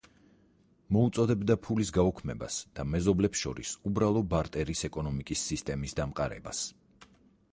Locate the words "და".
2.79-2.85